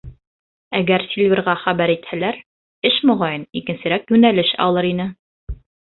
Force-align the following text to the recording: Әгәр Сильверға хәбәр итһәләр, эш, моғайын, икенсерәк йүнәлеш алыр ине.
Әгәр 0.77 1.03
Сильверға 1.11 1.53
хәбәр 1.65 1.93
итһәләр, 1.95 2.39
эш, 2.91 2.97
моғайын, 3.11 3.47
икенсерәк 3.63 4.15
йүнәлеш 4.15 4.55
алыр 4.69 4.93
ине. 4.95 5.07